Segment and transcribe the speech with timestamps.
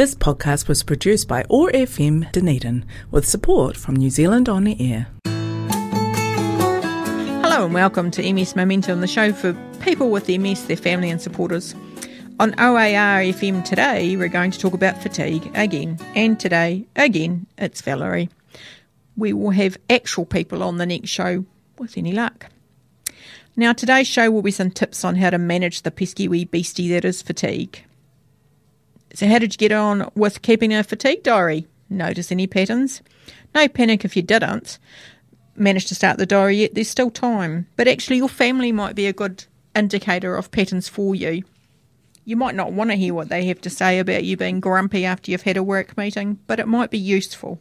[0.00, 5.08] This podcast was produced by OAR FM Dunedin with support from New Zealand On Air.
[7.42, 9.52] Hello and welcome to MS Momentum, the show for
[9.82, 11.74] people with MS, their family and supporters.
[12.38, 17.82] On OAR FM today, we're going to talk about fatigue again, and today, again, it's
[17.82, 18.30] Valerie.
[19.18, 21.44] We will have actual people on the next show
[21.76, 22.46] with any luck.
[23.54, 26.88] Now, today's show will be some tips on how to manage the pesky wee beastie
[26.88, 27.84] that is fatigue.
[29.14, 31.66] So, how did you get on with keeping a fatigue diary?
[31.88, 33.02] Notice any patterns?
[33.54, 34.78] No panic if you didn't
[35.60, 37.66] manage to start the diary yet, there's still time.
[37.76, 39.44] But actually, your family might be a good
[39.74, 41.44] indicator of patterns for you.
[42.24, 45.04] You might not want to hear what they have to say about you being grumpy
[45.04, 47.60] after you've had a work meeting, but it might be useful.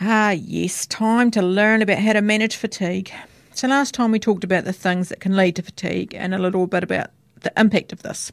[0.00, 3.12] Ah, yes, time to learn about how to manage fatigue.
[3.54, 6.38] So, last time we talked about the things that can lead to fatigue and a
[6.38, 7.10] little bit about
[7.40, 8.32] the impact of this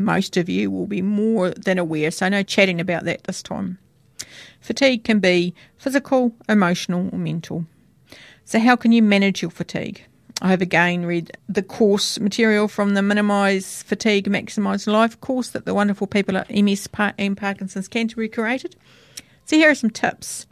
[0.00, 3.78] most of you will be more than aware, so no chatting about that this time.
[4.60, 7.66] Fatigue can be physical, emotional, or mental.
[8.44, 10.04] So, how can you manage your fatigue?
[10.42, 15.66] I have again read the course material from the Minimise Fatigue, Maximise Life course that
[15.66, 18.74] the wonderful people at MS and Parkinson's Canterbury created.
[19.44, 20.46] So, here are some tips.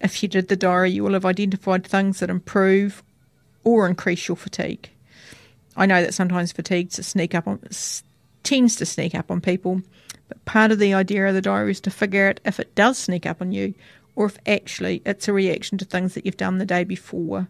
[0.00, 3.02] If you did the diary, you will have identified things that improve
[3.64, 4.90] or increase your fatigue.
[5.76, 7.60] I know that sometimes fatigue sneak up on
[8.42, 9.82] tends to sneak up on people.
[10.28, 12.98] But part of the idea of the diary is to figure out if it does
[12.98, 13.74] sneak up on you
[14.14, 17.48] or if actually it's a reaction to things that you've done the day before.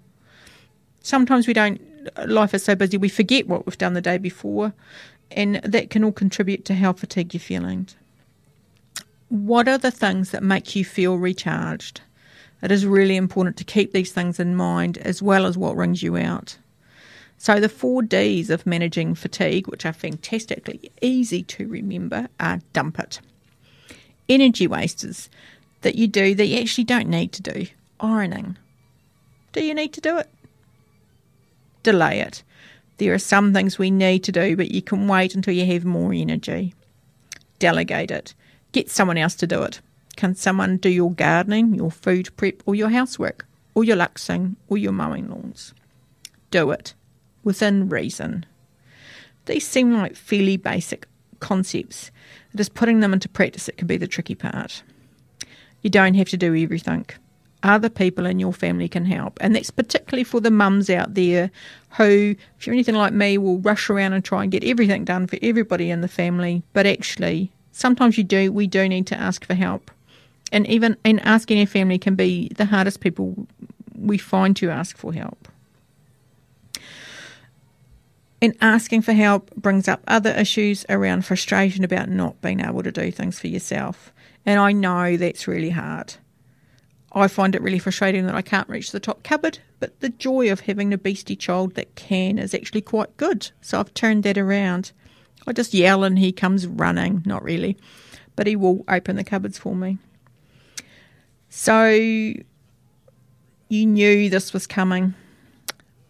[1.00, 1.80] Sometimes we don't,
[2.26, 4.72] life is so busy, we forget what we've done the day before,
[5.30, 7.88] and that can all contribute to how fatigued you're feeling.
[9.28, 12.02] What are the things that make you feel recharged?
[12.62, 16.02] It is really important to keep these things in mind as well as what wrings
[16.02, 16.56] you out.
[17.42, 23.00] So, the four Ds of managing fatigue, which are fantastically easy to remember, are dump
[23.00, 23.20] it.
[24.28, 25.28] Energy wasters
[25.80, 27.66] that you do that you actually don't need to do.
[27.98, 28.58] Ironing.
[29.50, 30.30] Do you need to do it?
[31.82, 32.44] Delay it.
[32.98, 35.84] There are some things we need to do, but you can wait until you have
[35.84, 36.76] more energy.
[37.58, 38.34] Delegate it.
[38.70, 39.80] Get someone else to do it.
[40.14, 44.78] Can someone do your gardening, your food prep, or your housework, or your luxing, or
[44.78, 45.74] your mowing lawns?
[46.52, 46.94] Do it
[47.44, 48.46] within reason.
[49.46, 51.06] These seem like fairly basic
[51.40, 52.10] concepts.
[52.54, 54.82] It is putting them into practice that can be the tricky part.
[55.82, 57.06] You don't have to do everything.
[57.64, 61.50] Other people in your family can help, and that's particularly for the mums out there
[61.90, 65.28] who, if you're anything like me, will rush around and try and get everything done
[65.28, 66.64] for everybody in the family.
[66.72, 68.52] But actually, sometimes you do.
[68.52, 69.92] We do need to ask for help,
[70.50, 73.46] and even and asking our family can be the hardest people
[73.96, 75.46] we find to ask for help.
[78.42, 82.90] And asking for help brings up other issues around frustration about not being able to
[82.90, 84.12] do things for yourself.
[84.44, 86.14] And I know that's really hard.
[87.12, 90.50] I find it really frustrating that I can't reach the top cupboard, but the joy
[90.50, 93.48] of having a beastie child that can is actually quite good.
[93.60, 94.90] So I've turned that around.
[95.46, 97.76] I just yell and he comes running, not really,
[98.34, 99.98] but he will open the cupboards for me.
[101.48, 102.34] So you
[103.70, 105.14] knew this was coming.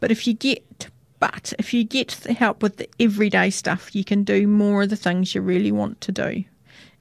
[0.01, 0.89] But if you get
[1.23, 4.97] but if you get help with the everyday stuff, you can do more of the
[4.97, 6.43] things you really want to do.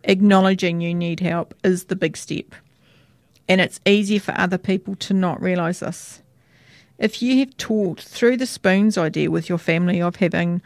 [0.04, 2.54] Acknowledging you need help is the big step.
[3.50, 6.22] And it's easier for other people to not realise this.
[7.00, 10.62] If you have talked through the spoons idea with your family of having,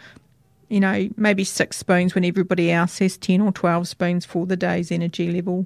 [0.68, 4.58] you know, maybe six spoons when everybody else has 10 or 12 spoons for the
[4.58, 5.66] day's energy level,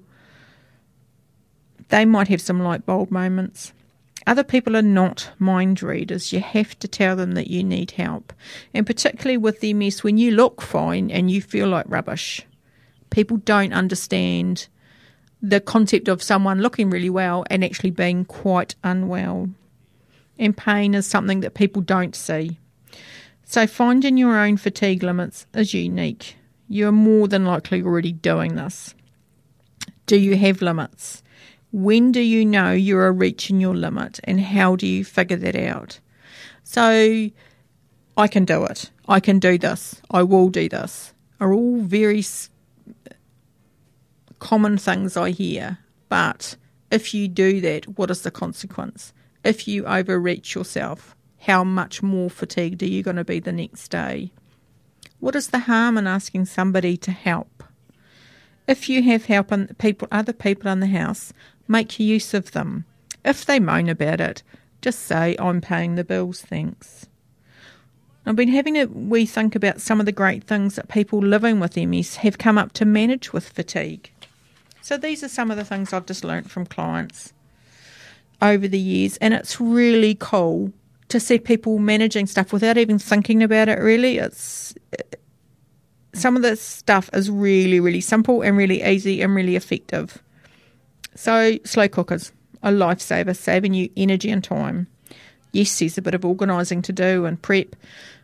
[1.88, 3.74] they might have some light bulb moments.
[4.28, 6.34] Other people are not mind readers.
[6.34, 8.34] You have to tell them that you need help.
[8.74, 12.46] And particularly with the MS, when you look fine and you feel like rubbish,
[13.10, 14.68] people don't understand
[15.42, 19.50] the concept of someone looking really well and actually being quite unwell.
[20.38, 22.60] And pain is something that people don't see.
[23.46, 26.36] So finding your own fatigue limits is unique.
[26.68, 28.94] You're more than likely already doing this.
[30.06, 31.24] Do you have limits?
[31.72, 35.56] When do you know you are reaching your limit and how do you figure that
[35.56, 36.00] out?
[36.64, 37.30] So,
[38.18, 38.92] I can do it.
[39.08, 40.02] I can do this.
[40.12, 41.14] I will do this.
[41.40, 42.24] Are all very
[44.40, 45.78] common things I hear.
[46.10, 46.56] But
[46.92, 49.14] if you do that, what is the consequence?
[49.44, 53.90] If you overreach yourself, how much more fatigued are you going to be the next
[53.90, 54.32] day?
[55.20, 57.64] What is the harm in asking somebody to help?
[58.68, 61.34] If you have help and people, other people in the house,
[61.70, 62.86] Make use of them.
[63.24, 64.42] If they moan about it,
[64.82, 67.06] just say, I'm paying the bills, thanks.
[68.26, 71.60] I've been having a wee think about some of the great things that people living
[71.60, 74.12] with MS have come up to manage with fatigue.
[74.82, 77.34] So these are some of the things I've just learnt from clients
[78.42, 80.74] over the years, and it's really cool
[81.10, 83.80] to see people managing stuff without even thinking about it.
[83.80, 85.04] Really, it's uh,
[86.14, 90.24] some of the stuff is really, really simple and really easy and really effective.
[91.20, 92.32] So slow cookers,
[92.64, 94.88] a lifesaver, saving you energy and time.
[95.52, 97.76] Yes, there's a bit of organising to do and prep.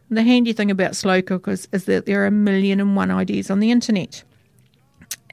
[0.10, 3.52] The handy thing about slow cookers is that there are a million and one ideas
[3.52, 4.24] on the internet.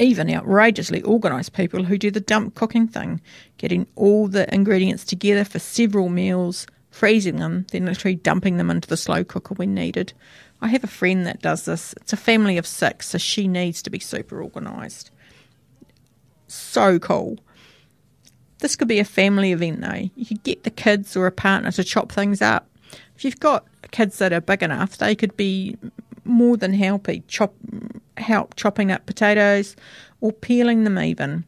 [0.00, 3.20] Even outrageously organised people who do the dump cooking thing,
[3.58, 8.88] getting all the ingredients together for several meals, freezing them, then literally dumping them into
[8.88, 10.12] the slow cooker when needed.
[10.60, 11.94] I have a friend that does this.
[11.98, 15.12] It's a family of six, so she needs to be super organised.
[16.48, 17.38] So cool.
[18.62, 20.08] This could be a family event though.
[20.14, 22.68] You could get the kids or a partner to chop things up.
[23.16, 25.76] If you've got kids that are big enough, they could be
[26.24, 27.52] more than happy chop
[28.18, 29.74] help chopping up potatoes
[30.20, 31.44] or peeling them even.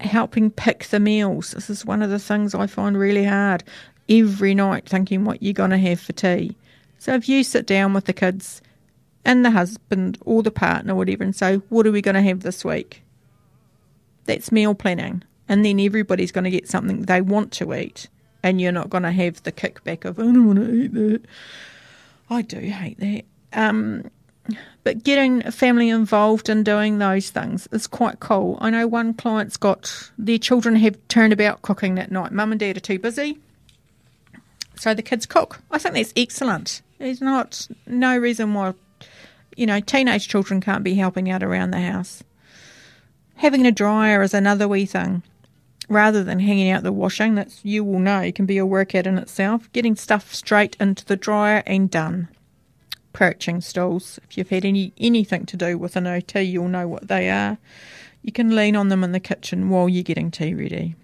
[0.00, 1.50] Helping pick the meals.
[1.50, 3.62] This is one of the things I find really hard.
[4.08, 6.56] Every night thinking what you're going to have for tea.
[6.98, 8.62] So if you sit down with the kids
[9.26, 12.40] and the husband or the partner, whatever, and say, What are we going to have
[12.40, 13.02] this week?
[14.24, 15.22] That's meal planning.
[15.48, 18.08] And then everybody's going to get something they want to eat
[18.46, 21.22] and you're not going to have the kickback of I don't want to eat that.
[22.30, 23.24] I do hate that.
[23.52, 24.08] Um,
[24.84, 28.56] but getting a family involved in doing those things is quite cool.
[28.60, 32.30] I know one client's got their children have turned about cooking that night.
[32.30, 33.38] Mum and dad are too busy,
[34.76, 35.60] so the kids cook.
[35.72, 36.82] I think that's excellent.
[36.98, 38.74] There's not no reason why
[39.56, 42.22] you know teenage children can't be helping out around the house.
[43.36, 45.24] Having a dryer is another wee thing
[45.88, 49.18] rather than hanging out the washing, that's you will know can be a workout in
[49.18, 49.70] itself.
[49.72, 52.28] Getting stuff straight into the dryer and done.
[53.12, 54.18] Perching stools.
[54.24, 57.58] If you've had any anything to do with an OT, you'll know what they are.
[58.22, 60.96] You can lean on them in the kitchen while you're getting tea ready.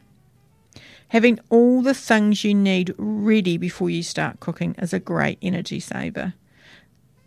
[1.08, 5.79] Having all the things you need ready before you start cooking is a great energy
[5.79, 6.34] saver.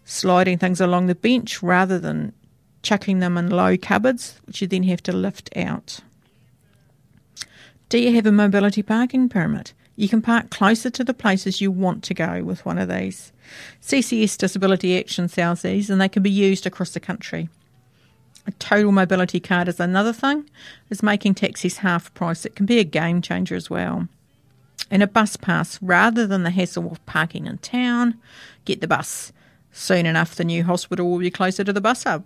[0.03, 2.33] Sliding things along the bench rather than
[2.81, 5.99] chucking them in low cupboards, which you then have to lift out.
[7.87, 9.73] Do you have a mobility parking permit?
[9.95, 13.31] You can park closer to the places you want to go with one of these.
[13.81, 17.47] CCS Disability Action sells these and they can be used across the country.
[18.47, 20.49] A total mobility card is another thing,
[20.89, 22.45] is making taxis half price.
[22.45, 24.07] It can be a game changer as well.
[24.89, 28.19] And a bus pass, rather than the hassle of parking in town,
[28.65, 29.31] get the bus.
[29.71, 32.25] Soon enough, the new hospital will be closer to the bus hub.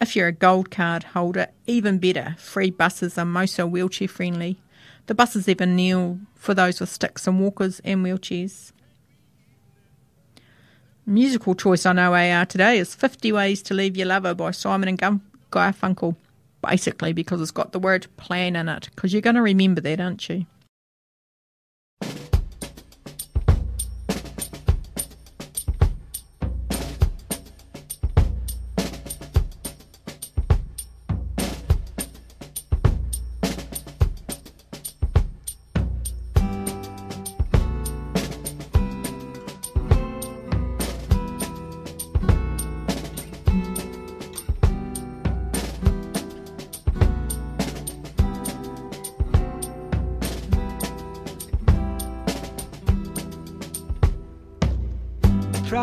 [0.00, 2.36] If you're a gold card holder, even better.
[2.38, 4.58] Free buses are most wheelchair friendly.
[5.08, 8.72] The buses even kneel for those with sticks and walkers and wheelchairs.
[11.06, 15.22] Musical choice on OAR today is 50 Ways to Leave Your Lover by Simon and
[15.50, 16.14] Garfunkel.
[16.60, 19.98] Basically, because it's got the word plan in it, because you're going to remember that,
[19.98, 20.44] aren't you?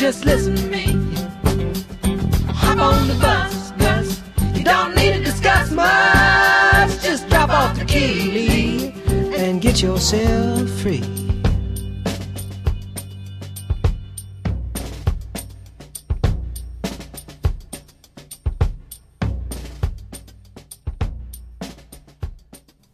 [0.00, 0.84] Just listen to me.
[2.54, 4.22] Hop on the bus, Gus.
[4.56, 7.02] You don't need to discuss much.
[7.02, 8.94] Just drop off the key,
[9.36, 11.02] and get yourself free.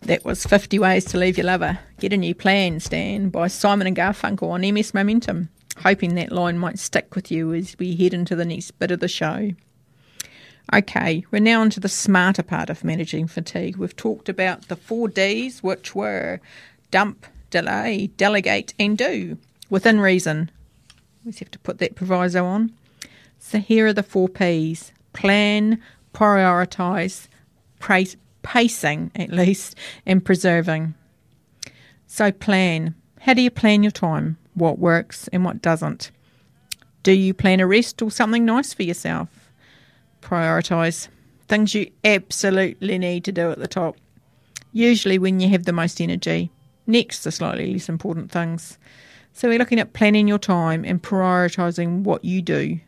[0.01, 1.79] That was 50 Ways to Leave Your Lover.
[2.01, 5.51] Get a New Plan, Stan, by Simon and Garfunkel on MS Momentum.
[5.87, 8.99] Hoping that line might stick with you as we head into the next bit of
[8.99, 9.53] the show.
[10.75, 13.77] Okay, we're now on to the smarter part of managing fatigue.
[13.77, 16.41] We've talked about the four Ds, which were
[16.91, 19.39] dump, delay, delegate, and do,
[19.71, 20.51] within reason.
[21.25, 22.73] We have to put that proviso on.
[23.39, 25.81] So here are the four Ps plan,
[26.13, 27.29] prioritise,
[27.79, 30.95] praise, pacing at least, and preserving.
[32.09, 32.97] So, plan.
[33.21, 34.37] How do you plan your time?
[34.57, 36.11] What works and what doesn't?
[37.03, 39.29] Do you plan a rest or something nice for yourself?
[40.23, 41.09] Prioritise
[41.47, 43.97] things you absolutely need to do at the top,
[44.73, 46.51] usually when you have the most energy.
[46.87, 48.79] Next, the slightly less important things.
[49.33, 52.81] So, we're looking at planning your time and prioritising what you do.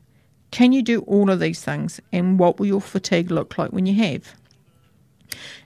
[0.50, 3.84] Can you do all of these things, and what will your fatigue look like when
[3.84, 4.34] you have?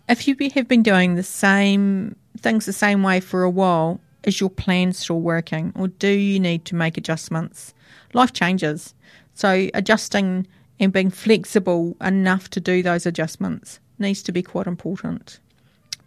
[0.09, 4.41] If you have been doing the same things the same way for a while, is
[4.41, 7.75] your plan still working or do you need to make adjustments?
[8.13, 8.95] Life changes.
[9.35, 10.47] So adjusting
[10.79, 15.39] and being flexible enough to do those adjustments needs to be quite important.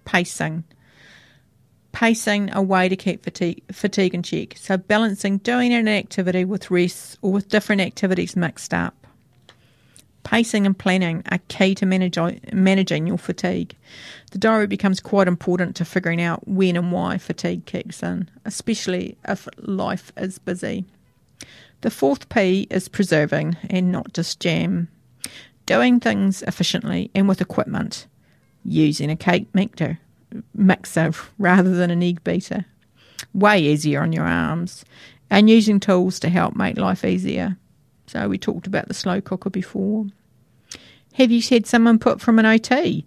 [0.05, 0.63] Pacing.
[1.91, 4.55] Pacing a way to keep fatigue, fatigue in check.
[4.57, 9.04] So balancing doing an activity with rest or with different activities mixed up.
[10.25, 12.17] Pacing and planning are key to manage,
[12.51, 13.75] managing your fatigue.
[14.31, 19.17] The diary becomes quite important to figuring out when and why fatigue kicks in, especially
[19.27, 20.83] if life is busy.
[21.81, 24.87] The fourth P is preserving and not just jam.
[25.67, 28.07] Doing things efficiently and with equipment.
[28.63, 29.99] Using a cake mixer,
[30.55, 32.65] mixer rather than an egg beater.
[33.35, 34.85] Way easier on your arms.
[35.29, 37.57] And using tools to help make life easier.
[38.07, 40.05] So we talked about the slow cooker before.
[41.13, 43.05] Have you had someone put from an OT?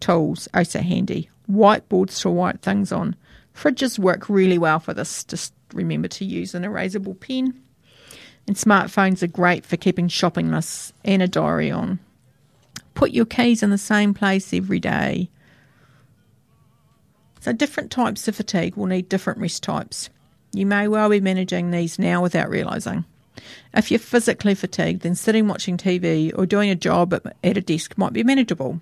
[0.00, 1.28] Tools, oh so handy.
[1.50, 3.16] Whiteboards to write things on.
[3.54, 5.24] Fridges work really well for this.
[5.24, 7.60] Just remember to use an erasable pen.
[8.46, 11.98] And smartphones are great for keeping shopping lists and a diary on.
[12.94, 15.28] Put your keys in the same place every day.
[17.40, 20.10] So, different types of fatigue will need different rest types.
[20.52, 23.04] You may well be managing these now without realising.
[23.74, 27.96] If you're physically fatigued, then sitting watching TV or doing a job at a desk
[27.96, 28.80] might be manageable.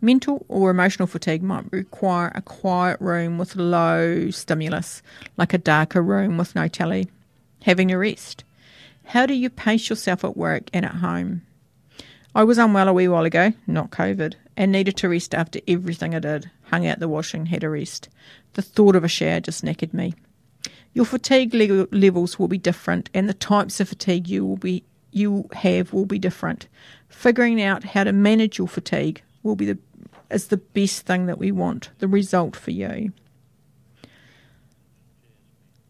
[0.00, 5.00] Mental or emotional fatigue might require a quiet room with low stimulus,
[5.36, 7.08] like a darker room with no telly.
[7.62, 8.42] Having a rest.
[9.04, 11.42] How do you pace yourself at work and at home?
[12.34, 16.14] I was unwell a wee while ago, not COVID, and needed to rest after everything
[16.14, 16.50] I did.
[16.70, 18.08] Hung out the washing, had a rest.
[18.54, 20.14] The thought of a shower just knackered me.
[20.94, 24.84] Your fatigue le- levels will be different, and the types of fatigue you will be
[25.10, 26.66] you have will be different.
[27.08, 29.78] Figuring out how to manage your fatigue will be the
[30.30, 33.12] is the best thing that we want, the result for you.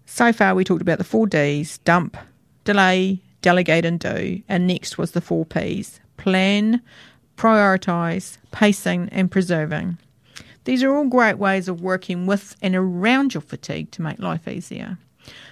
[0.05, 2.17] So far, we talked about the four Ds dump,
[2.65, 4.43] delay, delegate, and do.
[4.49, 6.83] And next was the four Ps plan,
[7.37, 9.99] prioritise, pacing, and preserving.
[10.65, 14.47] These are all great ways of working with and around your fatigue to make life
[14.47, 14.99] easier.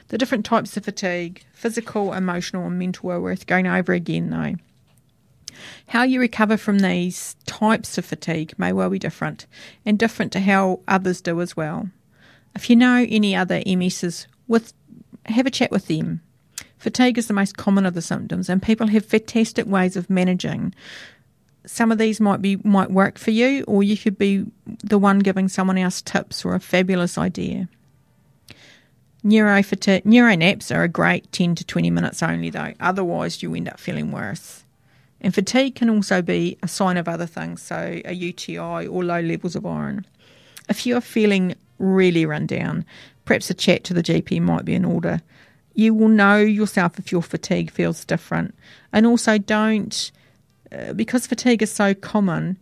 [0.08, 4.54] The different types of fatigue, physical, emotional, and mental, are worth going over again though.
[5.88, 9.46] How you recover from these types of fatigue may well be different,
[9.84, 11.90] and different to how others do as well.
[12.54, 14.72] If you know any other MSs, with
[15.26, 16.20] have a chat with them.
[16.78, 20.74] Fatigue is the most common of the symptoms, and people have fantastic ways of managing.
[21.72, 24.44] Some of these might be might work for you, or you could be
[24.82, 27.68] the one giving someone else tips or a fabulous idea.
[29.22, 29.62] Neuro
[30.34, 32.74] naps are a great 10 to 20 minutes only, though.
[32.80, 34.64] Otherwise, you end up feeling worse.
[35.20, 39.20] And fatigue can also be a sign of other things, so a UTI or low
[39.20, 40.04] levels of iron.
[40.68, 42.84] If you are feeling really run down,
[43.24, 45.20] perhaps a chat to the GP might be in order.
[45.74, 48.56] You will know yourself if your fatigue feels different.
[48.92, 50.10] And also, don't,
[50.94, 52.58] because fatigue is so common,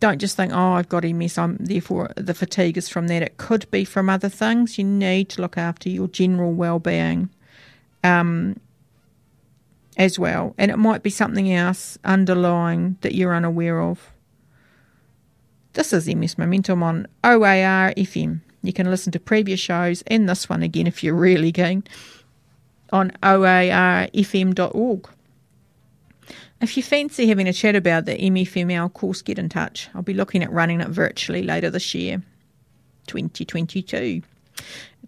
[0.00, 3.22] don't just think, oh, I've got MS, I'm, therefore the fatigue is from that.
[3.22, 4.78] It could be from other things.
[4.78, 7.30] You need to look after your general well being.
[8.04, 8.56] Um,
[9.98, 10.54] as well.
[10.56, 14.12] And it might be something else underlying that you're unaware of.
[15.74, 18.40] This is MS Momentum on OAR FM.
[18.62, 21.84] You can listen to previous shows and this one again if you're really keen
[22.90, 25.08] on oarfm.org.
[26.60, 29.88] If you fancy having a chat about the MFML course, get in touch.
[29.94, 32.20] I'll be looking at running it virtually later this year,
[33.06, 34.22] 2022.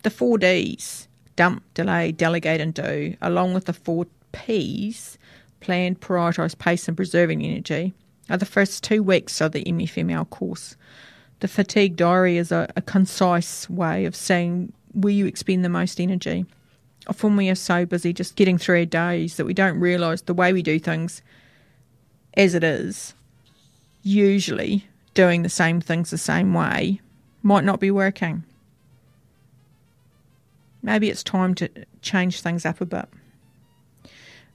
[0.03, 5.19] The four Ds dump, delay, delegate, and do, along with the four P's,
[5.61, 7.95] plan, prioritise, pace, and preserving energy,
[8.29, 10.77] are the first two weeks of the MFML course.
[11.41, 16.01] The fatigue diary is a, a concise way of saying where you expend the most
[16.01, 16.45] energy.
[17.09, 20.35] Often we are so busy just getting through our days that we don't realise the
[20.35, 21.23] way we do things
[22.35, 23.15] as it is,
[24.03, 27.01] usually doing the same things the same way,
[27.43, 28.45] might not be working.
[30.83, 31.69] Maybe it's time to
[32.01, 33.09] change things up a bit.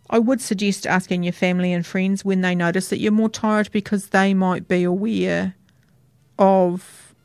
[0.10, 3.72] I would suggest asking your family and friends when they notice that you're more tired
[3.72, 5.56] because they might be aware
[6.38, 7.16] of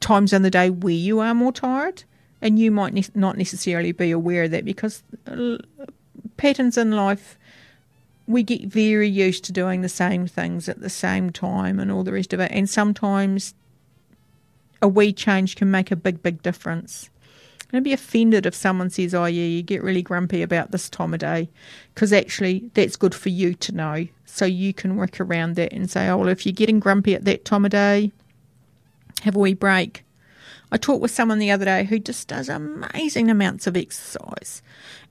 [0.00, 2.04] times in the day where you are more tired,
[2.42, 5.56] and you might ne- not necessarily be aware of that because uh,
[6.36, 7.38] patterns in life
[8.26, 12.04] we get very used to doing the same things at the same time and all
[12.04, 13.54] the rest of it, and sometimes
[14.80, 17.10] a wee change can make a big, big difference.
[17.72, 21.12] Don't be offended if someone says, oh, yeah, you get really grumpy about this time
[21.12, 21.48] of day,
[21.94, 24.06] because actually that's good for you to know.
[24.26, 27.24] So you can work around that and say, oh, well, if you're getting grumpy at
[27.24, 28.12] that time of day,
[29.22, 30.04] have a wee break.
[30.74, 34.60] I talked with someone the other day who just does amazing amounts of exercise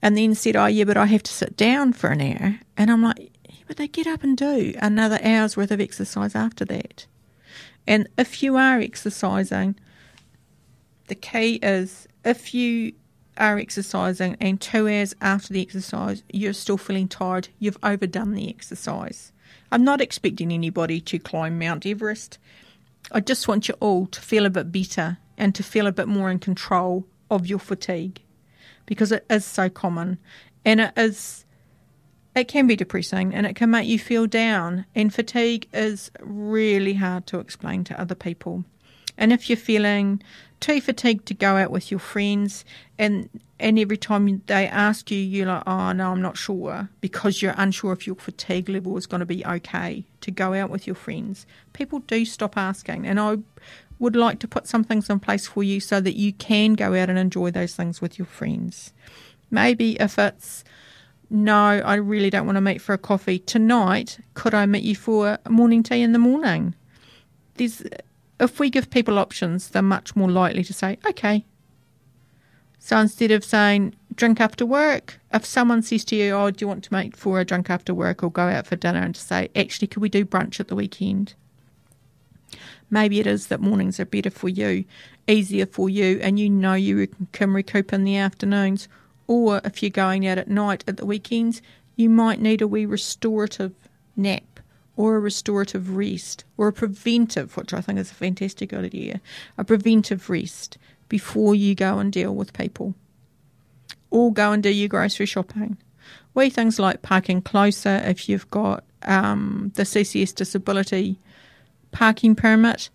[0.02, 2.60] and then said, oh, yeah, but I have to sit down for an hour.
[2.76, 6.36] And I'm like, yeah, but they get up and do another hour's worth of exercise
[6.36, 7.06] after that.
[7.88, 9.76] And if you are exercising,
[11.08, 12.91] the key is if you
[13.38, 18.49] are exercising and two hours after the exercise you're still feeling tired, you've overdone the
[18.49, 19.32] exercise.
[19.71, 22.38] I'm not expecting anybody to climb Mount Everest.
[23.13, 26.08] I just want you all to feel a bit better and to feel a bit
[26.08, 28.21] more in control of your fatigue.
[28.86, 30.17] Because it is so common.
[30.63, 31.43] And it is
[32.34, 34.86] it can be depressing and it can make you feel down.
[34.95, 38.63] And fatigue is really hard to explain to other people.
[39.17, 40.23] And if you're feeling
[40.62, 42.63] too fatigued to go out with your friends
[42.97, 43.29] and
[43.60, 47.53] and every time they ask you you're like oh no i'm not sure because you're
[47.58, 50.95] unsure if your fatigue level is going to be okay to go out with your
[50.95, 53.06] friends people do stop asking.
[53.06, 53.38] And i
[54.04, 56.94] would like to put some things in place for you so that you can go
[56.94, 58.94] out and enjoy those things with your friends
[59.50, 60.63] maybe if it's
[61.30, 64.96] no i really don't want to meet for a coffee tonight could i meet you
[64.96, 66.76] for morning tea in the morning
[67.56, 67.84] there's
[68.39, 71.46] if we give people options, they're much more likely to say, okay.
[72.80, 76.68] So instead of saying drink after work, if someone says to you, oh, do you
[76.68, 79.22] want to make for a drink after work or go out for dinner and to
[79.22, 81.34] say, actually, could we do brunch at the weekend?
[82.93, 84.86] Maybe it is that mornings are better for you,
[85.27, 88.88] easier for you, and you know you can recoup in the afternoons.
[89.25, 91.63] Or if you're going out at night at the weekends,
[91.95, 93.73] you might need a wee restorative
[94.15, 94.60] nap
[94.95, 99.21] or a restorative rest or a preventive, which I think is a fantastic idea,
[99.58, 100.77] a preventive rest
[101.10, 102.93] before you go and deal with people.
[104.12, 105.77] Or go and do your grocery shopping.
[106.36, 111.17] We things like parking closer if you've got um, the CCS disability
[111.93, 112.89] parking permit,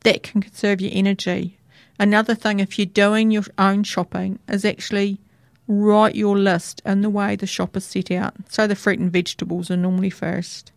[0.00, 1.58] that can conserve your energy.
[1.98, 5.18] Another thing, if you're doing your own shopping, is actually
[5.66, 8.34] write your list in the way the shop is set out.
[8.48, 10.70] So the fruit and vegetables are normally first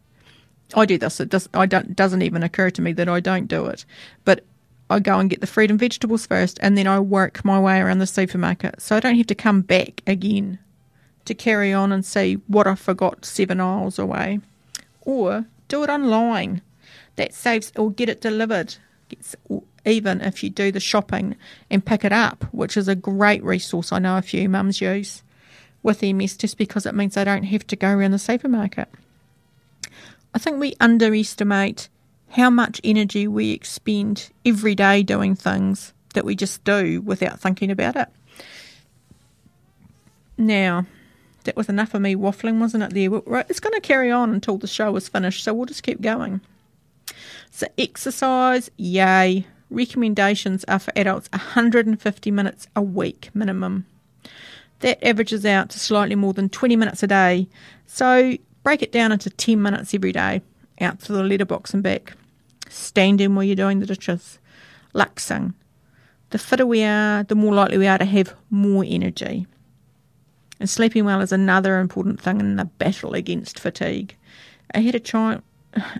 [0.76, 1.20] I do this.
[1.20, 1.50] It does.
[1.54, 1.96] I don't.
[1.96, 3.86] Doesn't even occur to me that I don't do it.
[4.24, 4.46] But
[4.90, 7.80] I go and get the fruit and vegetables first, and then I work my way
[7.80, 10.60] around the supermarket, so I don't have to come back again
[11.26, 14.40] to carry on and see what I forgot seven aisles away,
[15.02, 16.62] or do it online.
[17.20, 18.78] That saves or get it delivered.
[19.86, 21.36] Even if you do the shopping
[21.70, 23.92] and pick it up, which is a great resource.
[23.92, 25.22] I know a few mums use
[25.84, 28.88] with MS just because it means they don't have to go around the supermarket.
[30.34, 31.90] I think we underestimate
[32.30, 37.70] how much energy we expend every day doing things that we just do without thinking
[37.70, 38.08] about it.
[40.38, 40.86] Now,
[41.44, 42.94] that was enough of me waffling, wasn't it?
[42.94, 46.00] There, it's going to carry on until the show is finished, so we'll just keep
[46.00, 46.40] going.
[47.52, 49.46] So, exercise, yay.
[49.70, 53.86] Recommendations are for adults 150 minutes a week minimum.
[54.80, 57.48] That averages out to slightly more than 20 minutes a day,
[57.86, 60.42] so break it down into 10 minutes every day
[60.82, 62.14] out to the letterbox and back.
[62.70, 64.40] Standing while you're doing the dishes.
[64.94, 65.54] Luxing.
[66.30, 69.48] The fitter we are, the more likely we are to have more energy.
[70.60, 74.16] And sleeping well is another important thing in the battle against fatigue.
[74.74, 75.40] I had a, try,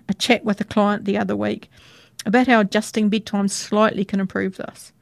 [0.08, 1.70] a chat with a client the other week
[2.26, 4.92] about how adjusting bedtime slightly can improve this.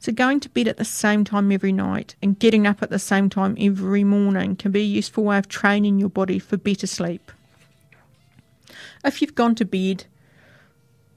[0.00, 3.00] So, going to bed at the same time every night and getting up at the
[3.00, 6.86] same time every morning can be a useful way of training your body for better
[6.86, 7.32] sleep.
[9.04, 10.04] If you've gone to bed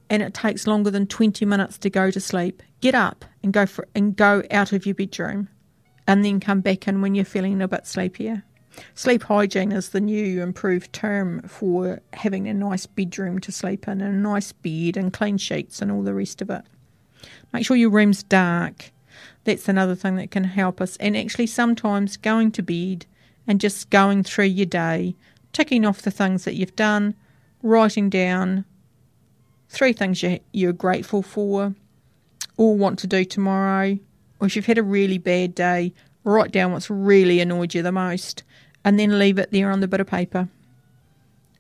[0.10, 3.68] and it takes longer than 20 minutes to go to sleep, get up and go
[3.68, 5.48] for and go out of your bedroom
[6.08, 8.44] and then come back in when you're feeling a bit sleepier.
[8.96, 14.02] Sleep hygiene is the new improved term for having a nice bedroom to sleep in,
[14.02, 16.64] and a nice bed, and clean sheets, and all the rest of it.
[17.54, 18.92] Make sure your room's dark.
[19.44, 20.96] That's another thing that can help us.
[20.98, 23.06] And actually, sometimes going to bed
[23.48, 25.16] and just going through your day,
[25.52, 27.16] ticking off the things that you've done,
[27.62, 28.66] writing down
[29.70, 31.76] three things you're grateful for
[32.58, 33.98] or want to do tomorrow,
[34.40, 37.92] or if you've had a really bad day, write down what's really annoyed you the
[37.92, 38.44] most
[38.84, 40.50] and then leave it there on the bit of paper.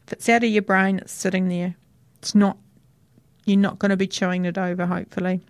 [0.07, 1.75] If it's out of your brain, it's sitting there.
[2.19, 2.57] It's not,
[3.45, 5.41] you're not going to be chewing it over, hopefully.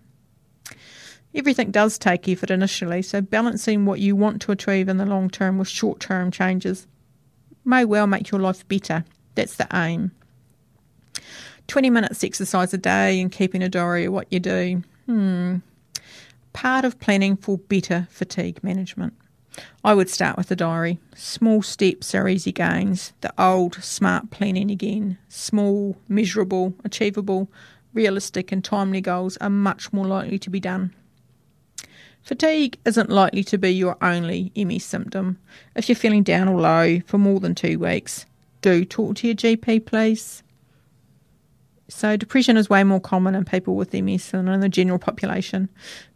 [1.34, 5.30] Everything does take effort initially, so balancing what you want to achieve in the long
[5.30, 6.88] term with short term changes
[7.64, 9.06] may well make your life better.
[9.36, 10.12] That's the aim.
[11.68, 14.84] 20 minutes exercise a day and keeping a diary of what you do.
[15.06, 15.58] Hmm.
[16.52, 19.14] Part of planning for better fatigue management.
[19.84, 21.00] I would start with the diary.
[21.16, 23.14] Small steps are easy gains.
[23.22, 25.18] The old smart planning again.
[25.28, 27.50] Small, measurable, achievable,
[27.94, 30.94] realistic, and timely goals are much more likely to be done.
[32.22, 35.40] Fatigue isn't likely to be your only MS symptom.
[35.76, 38.26] If you're feeling down or low for more than two weeks,
[38.62, 40.44] do talk to your GP, please.
[41.88, 45.68] So, depression is way more common in people with MS than in the general population.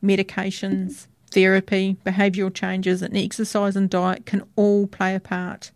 [0.02, 5.72] Medications, therapy, behavioural changes, and exercise and diet can all play a part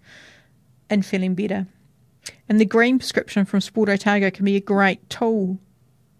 [0.90, 1.68] in feeling better.
[2.48, 5.60] And the green prescription from Sport Otago can be a great tool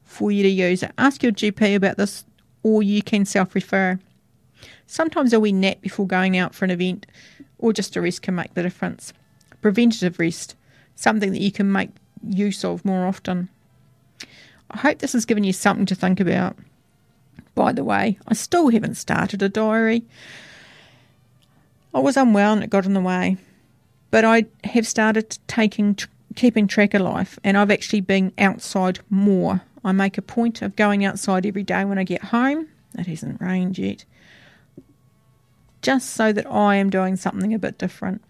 [0.04, 0.84] for you to use.
[0.98, 2.26] Ask your GP about this,
[2.64, 3.98] or you can self refer.
[4.88, 7.06] Sometimes a wee nap before going out for an event
[7.60, 9.14] or just a rest can make the difference.
[9.62, 10.56] Preventative rest,
[10.96, 11.92] something that you can make
[12.28, 13.48] use of more often.
[14.70, 16.58] I hope this has given you something to think about
[17.60, 18.18] by the way.
[18.26, 20.04] I still haven't started a diary.
[21.94, 23.36] I was unwell and it got in the way.
[24.12, 25.98] But I have started taking
[26.38, 29.62] keeping track of life and I've actually been outside more.
[29.84, 32.70] I make a point of going outside every day when I get home.
[32.98, 34.06] It hasn't rained yet.
[35.82, 38.24] Just so that I am doing something a bit different.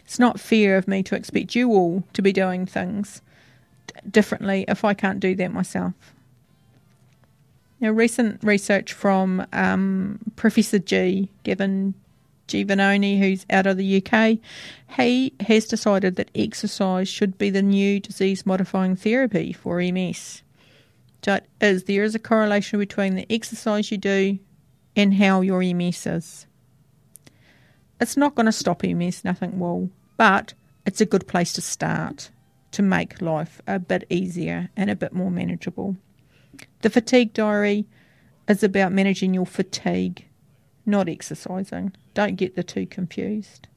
[0.00, 3.22] It's not fair of me to expect you all to be doing things
[4.10, 5.94] differently if I can't do that myself.
[7.80, 11.94] Now, recent research from um, Professor G, Gavin
[12.48, 14.38] Giovannoni, who's out of the UK,
[14.96, 20.42] he has decided that exercise should be the new disease modifying therapy for MS.
[21.24, 24.38] So it is, there is a correlation between the exercise you do
[24.94, 26.46] and how your MS is.
[28.00, 30.52] It's not going to stop MS, nothing will, but
[30.84, 32.30] it's a good place to start
[32.72, 35.96] to make life a bit easier and a bit more manageable.
[36.84, 37.86] The fatigue diary
[38.46, 40.26] is about managing your fatigue,
[40.84, 41.94] not exercising.
[42.12, 43.68] Don't get the two confused.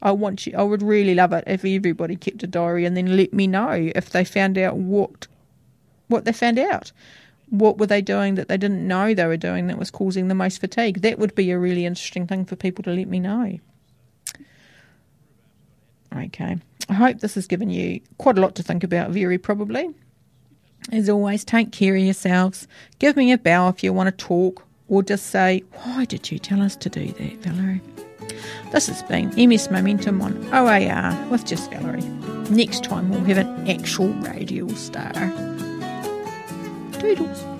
[0.00, 3.14] I want you I would really love it if everybody kept a diary and then
[3.14, 5.26] let me know if they found out what
[6.08, 6.92] what they found out.
[7.50, 10.34] What were they doing that they didn't know they were doing that was causing the
[10.34, 11.02] most fatigue?
[11.02, 13.58] That would be a really interesting thing for people to let me know.
[16.16, 16.56] Okay.
[16.88, 19.90] I hope this has given you quite a lot to think about, very probably.
[20.92, 22.66] As always, take care of yourselves.
[22.98, 26.38] Give me a bell if you want to talk, or just say, Why did you
[26.38, 27.80] tell us to do that, Valerie?
[28.72, 32.02] This has been MS Momentum on OAR with just Valerie.
[32.50, 35.12] Next time we'll have an actual radio star.
[36.98, 37.59] Doodles.